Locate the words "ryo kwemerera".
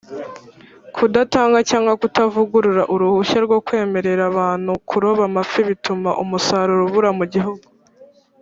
3.45-4.23